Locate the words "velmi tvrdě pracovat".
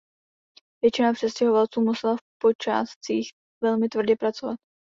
3.63-4.59